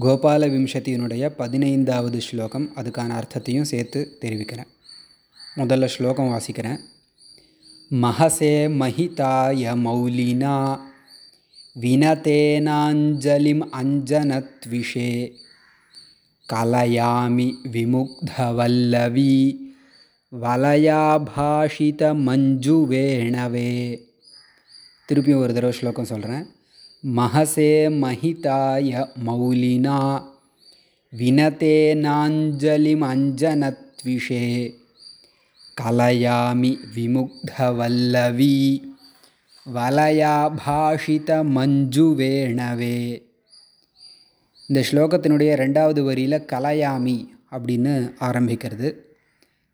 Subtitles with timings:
[0.00, 4.66] கோபால விம்சதியினுடைய பதினைந்தாவது ஸ்லோகம் அதுக்கான அர்த்தத்தையும் சேர்த்து தெரிவிக்கிறேன்.
[5.56, 6.78] முதல்ல ஸ்லோகம் வாசிக்கிறேன்.
[7.90, 10.80] மகசே மஹிதாய மௌலினா
[11.80, 15.32] வினதேனாஞ்சலிம் அஞ்சனத்விஷே
[16.52, 19.56] கலயாமி விமுக்தவல்லவி
[20.40, 23.72] வலயாபாஷித மஞ்சு வேணவே
[25.08, 26.46] திருப்பியும் ஒரு தடவை ஸ்லோகம் சொல்கிறேன்
[27.14, 30.22] மகசே மஹிதாய மௌலினா
[31.18, 34.74] வினதேனாஞ்சலிம் அஞ்சனத்விஷே
[35.80, 38.82] கலயாமி விமுக்தவல்லவி
[39.74, 43.24] வலயாபாஷித மஞ்சுவேணவே.
[44.68, 48.96] இந்த ஸ்லோகத்தினுடைய ரெண்டாவது வரியில் கலயாமி அப்படின்னு ஆரம்பிக்கிறது.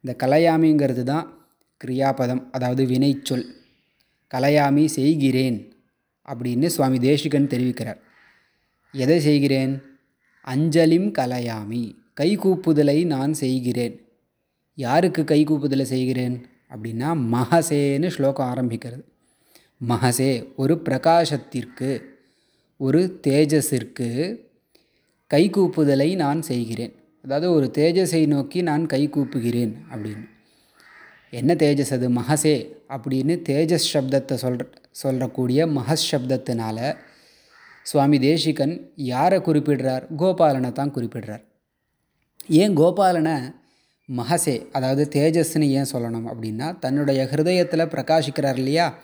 [0.01, 1.48] இந்த கலயாமிங்கிறது தான்
[1.84, 3.45] கிரியாபதம் அதாவது வினைச்சொல்.
[4.34, 5.72] கலையாமி செய்கிறேன்
[6.29, 8.01] அப்படின்னு சுவாமி தேசிகன் தெரிவிக்கிறார்.
[8.93, 9.83] எதை செய்கிறேன்?
[10.43, 11.95] அஞ்சலிம் கலையாமி.
[12.21, 14.09] கைகூப்புதலை நான் செய்கிறேன்.
[14.75, 16.47] யாருக்கு கைகூப்புதலை செய்கிறேன்?
[16.70, 19.03] அப்படின்னா மகசேன்னு ஸ்லோகம் ஆரம்பிக்கிறது.
[19.79, 22.03] மகசே ஒரு பிரகாசத்திற்கு
[22.77, 24.39] ஒரு தேஜஸிற்கு
[25.34, 26.95] கைகூப்புதலை நான் செய்கிறேன்.
[27.25, 30.29] அதாவது ஒரு தேஜஸை நோக்கி நான் கைகூப்புகிறேன் அப்படின்னு.
[31.31, 32.11] என்ன தேஜஸ் அது?
[32.11, 36.97] மகசே அப்படின்னு தேஜஸ் சப்தத்தை சொல்கிற சொல்லக்கூடிய மகஸ் சப்தத்தினால
[37.83, 40.05] சுவாமி தேசிகன் யாரை குறிப்பிடுறார்?
[40.17, 41.43] கோபாலனை தான் குறிப்பிடுறார்.
[42.48, 43.37] ஏன் கோபாலனை
[44.09, 48.95] மகசே அதாவது தேஜஸ்ன்னு ஏன் சொல்லணும் அப்படின்னா தன்னுடைய ஹிருதயத்தில் பிரகாசிக்கிறார் இல்லையா?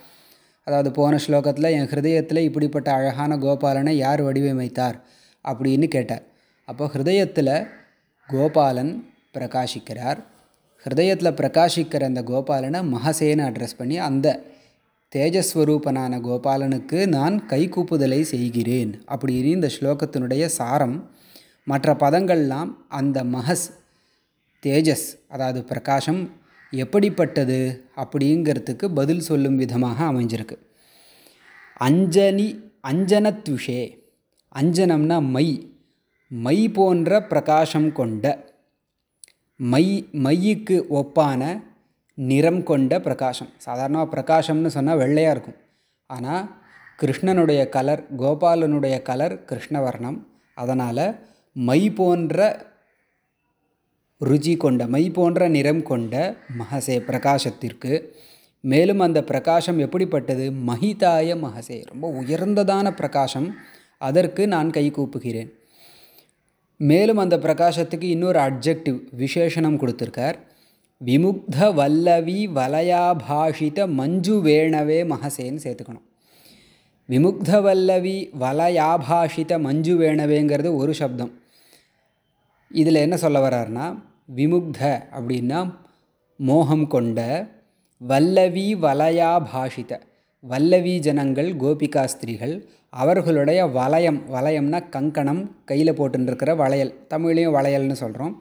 [0.65, 4.97] அதாவது போன ஸ்லோகத்தில் என் ஹிருதயத்தில் இப்படிப்பட்ட அழகான கோபாலனை யார் வடிவமைத்தார்?
[5.45, 6.23] அப்படின்னு கேட்டார்.
[6.65, 7.69] அப்போ ஹிருதயத்தில்
[8.29, 8.93] கோபாலன்
[9.35, 10.19] பிரகாசிக்கிறார்.
[10.85, 14.43] ஹிருதயத்தில் பிரகாசிக்கிற அந்த கோபாலனை மகசேன்னு அட்ரஸ் பண்ணி அந்த
[15.17, 19.03] தேஜஸ்வரூபனான கோபாலனுக்கு நான் கைகூப்புதலை செய்கிறேன்.
[19.09, 21.11] அப்படின்னு இந்த ஸ்லோகத்தினுடைய சாரம்
[21.65, 23.67] மற்ற பதங்கள்லாம் அந்த மகஸ்
[24.67, 26.31] தேஜஸ் அதாவது பிரகாசம்
[26.71, 30.57] எப்படிப்பட்டது அப்படிங்கிறதுக்கு பதில் சொல்லும் விதமாக அமைஞ்சிருக்கு.
[31.81, 32.49] அஞ்சனி
[32.89, 33.83] அஞ்சனத்விஷே
[34.55, 35.73] அஞ்சனம்னா மை
[36.29, 38.45] மை போன்ற பிரகாசம் கொண்ட
[39.57, 41.43] மை மையுக்கு ஒப்பான
[42.19, 43.49] நிறம் கொண்ட பிரகாசம்.
[43.57, 45.57] சாதாரணமாக பிரகாசம்னு சொன்னால் வெள்ளையாக இருக்கும்.
[46.07, 46.57] ஆனால்
[47.03, 50.19] கிருஷ்ணனுடைய கலர் கோபாலனுடைய கலர் கிருஷ்ணவர்ணம்.
[50.55, 51.19] அதனால்
[51.53, 52.67] மை போன்ற
[54.25, 58.09] ருச்சி கொண்ட மை போன்ற நிறம் கொண்ட மகசே பிரகாசத்திற்கு.
[58.61, 60.51] மேலும் அந்த பிரகாசம் எப்படிப்பட்டது?
[60.51, 61.85] மகிதாய மகசே.
[61.85, 63.57] ரொம்ப உயர்ந்ததான பிரகாசம்.
[63.99, 65.51] அதற்கு நான் கை கூப்புகிறேன்.
[66.77, 70.35] மேலும் அந்த பிரகாசத்துக்கு இன்னொரு அப்ஜெக்டிவ் விசேஷனம் கொடுத்துருக்கார்.
[71.01, 76.07] விமுக்த வல்லவி வலயாபாஷித மஞ்சு வேணவே மகசேன்னு சேர்த்துக்கணும்.
[77.09, 81.31] விமுக்த வல்லவி வலயாபாஷித மஞ்சு வேணவேங்கிறது ஒரு சப்தம்.
[82.71, 83.87] இதில் என்ன சொல்ல வர்றாருன்னா
[84.35, 84.81] விமுக்த
[85.17, 85.61] அப்படின்னா
[86.37, 87.21] மோகம் கொண்ட
[88.01, 89.93] வல்லவி வலயாபாஷித
[90.45, 92.55] வல்லவி ஜனங்கள் கோபிகா ஸ்திரீகள்
[93.03, 98.35] அவர்களுடைய வளையம் வளையம்னா கங்கணம் கையில் போட்டுருக்கிற வளையல் தமிழ்லேயும் வளையல்னு சொல்கிறோம்.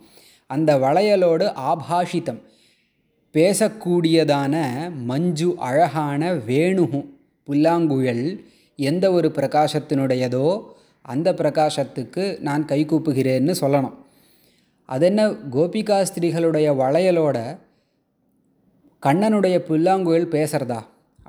[0.50, 2.42] அந்த வளையலோடு ஆபாஷிதம்.
[3.36, 4.56] பேசக்கூடியதான
[5.10, 7.00] மஞ்சு அழகான வேணுகு
[7.48, 8.26] புல்லாங்குழல்
[8.80, 10.48] எந்த ஒரு பிரகாசத்தினுடையதோ
[11.14, 13.96] அந்த பிரகாசத்துக்கு நான் கைகூப்புகிறேன்னு சொல்லணும்.
[14.90, 15.22] அதென்ன
[15.56, 17.38] கோபிகா ஸ்திரீகளுடைய வளையலோட
[19.04, 20.80] கண்ணனுடைய புல்லாங்குழல் பேசுகிறதா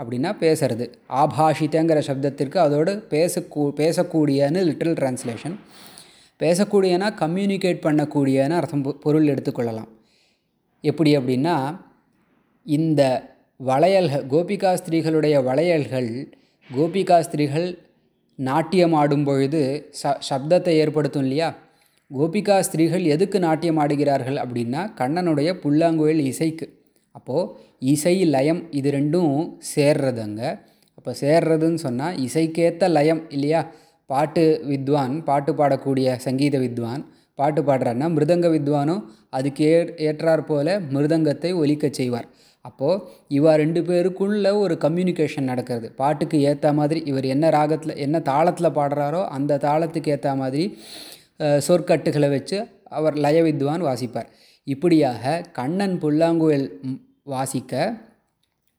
[0.01, 0.87] அப்படின்னா பேசுறது.
[1.23, 5.57] ஆபாஷித்தங்கிற சப்தத்திற்கு அதோடு பேசக்கூ பேசக்கூடியன்னு லிட்டில் டிரான்ஸ்லேஷன்
[6.41, 9.91] பேசக்கூடியனா கம்யூனிகேட் பண்ணக்கூடியன்னு அர்த்தம் பொருள் எடுத்துக்கொள்ளலாம்.
[10.85, 11.57] எப்படி அப்படின்னா
[12.67, 13.03] இந்த
[13.71, 16.11] வளையல்கள் கோபிகா ஸ்திரீகளுடைய வளையல்கள்
[16.71, 17.69] கோபிகா ஸ்திரீகள்
[18.49, 19.61] நாட்டியம் ஆடும் பொழுது
[20.01, 21.49] ச சப்தத்தை ஏற்படுத்தும் இல்லையா?
[22.11, 26.67] கோபிகா ஸ்திரீகள் எதுக்கு நாட்டியம் ஆடுகிறார்கள் அப்படின்னா கண்ணனுடைய புல்லாங்குழல் இசைக்கு.
[27.19, 27.51] அப்போது
[27.93, 29.35] இசை லயம் இது ரெண்டும்
[29.75, 30.51] சேர்றது அங்கே
[30.99, 33.61] அப்போ சேர்றதுன்னு சொன்னால் இசைக்கேற்ற லயம் இல்லையா?
[34.11, 37.03] பாட்டு வித்வான் பாட்டு பாடக்கூடிய சங்கீத வித்வான்.
[37.39, 39.03] பாட்டு பாடுறாருன்னா மிருதங்க வித்வானும்
[39.37, 39.79] அதுக்கு ஏ
[40.09, 42.29] ஏற்றாற் போல மிருதங்கத்தை ஒலிக்க செய்வார்.
[42.65, 43.03] அப்போது
[43.39, 45.89] இவா ரெண்டு பேருக்குள்ள ஒரு கம்யூனிகேஷன் நடக்கிறது.
[46.01, 50.65] பாட்டுக்கு ஏற்ற மாதிரி இவர் என்ன ராகத்தில் என்ன தாளத்தில் பாடுறாரோ அந்த தாளத்துக்கு ஏற்ற மாதிரி
[51.67, 52.59] சொற்கட்டுகளை வச்சு
[52.99, 54.29] அவர் லய வித்வான் வாசிப்பார்.
[54.67, 56.69] இப்படியாக கண்ணன் புல்லாங்குழல்
[57.33, 57.93] வாசிக்க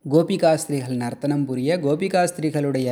[0.06, 2.90] கோபிகாஸ்திரிகள் நர்த்தனம் புரிய கோபிகாஸ்திரிகளுடைய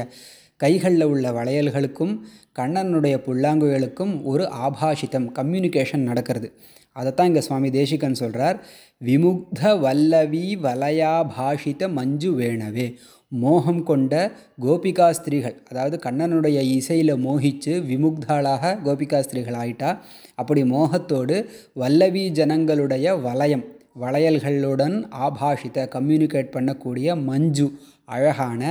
[0.59, 2.13] கைகளில் உள்ள வளையல்களுக்கும்
[2.59, 6.48] கண்ணனுடைய புல்லாங்குழலுக்கும் ஒரு ஆபாஷிதம் கம்யூனிகேஷன் நடக்கிறது.
[6.95, 8.57] அதைத்தான் இங்கே சுவாமி தேசிகன் சொல்கிறார்
[9.06, 12.88] விமுக்த வல்லவி வலயாபாஷித மஞ்சு வேணவே.
[13.31, 14.13] மோகம் கொண்ட
[14.62, 19.89] கோபிகா ஸ்திரீகள் அதாவது கண்ணனுடைய இசையில் மோகித்து விமுக்தாளாக கோபிகா ஸ்திரீகள் ஆயிட்டா
[20.36, 21.38] அப்படி மோகத்தோடு
[21.74, 23.65] வல்லவி ஜனங்களுடைய வலயம்
[24.01, 27.68] வளையல்களுடன் ஆபாஷித்த கம்யூனிகேட் பண்ணக்கூடிய மஞ்சு
[28.07, 28.62] அழகான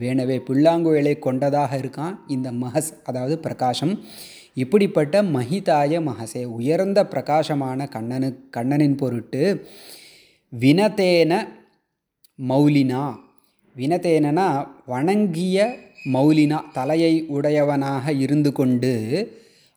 [0.00, 4.00] வேணவே புல்லாங்குழலை கொண்டதாக இருக்கான் இந்த மகஸ் அதாவது பிரகாசம்
[4.54, 9.66] இப்படிப்பட்ட மகிதாய மகசே உயர்ந்த பிரகாசமான கண்ணனு கண்ணனின் பொருட்டு
[10.60, 11.32] வினதேன
[12.48, 13.02] மௌலினா.
[13.76, 15.74] வினதேனனா வணங்கிய
[16.12, 18.92] மௌலினா தலையை உடையவனாக இருந்து கொண்டு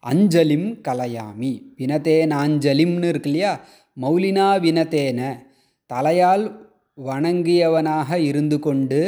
[0.04, 1.54] அஞ்சலிம் கலையாமி.
[1.78, 3.54] வினதேனாஞ்சலிம்னு இருக்கு இல்லையா?
[4.02, 5.22] மௌலினா வினதேன
[5.90, 6.46] தலையால்
[6.98, 9.00] வணங்கியவனாக இருந்து கொண்டு